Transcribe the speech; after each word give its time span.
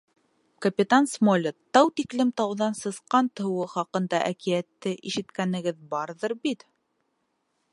—Капитан 0.65 1.05
Смолетт, 1.11 1.57
тау 1.77 1.89
тиклем 1.99 2.31
тауҙан 2.41 2.77
сысҡан 2.79 3.29
тыуыуы 3.39 3.67
хаҡында 3.75 4.23
әкиәтте 4.31 4.95
ишеткәнегеҙ 5.11 5.81
барҙыр 5.93 6.37
бит. 6.49 6.67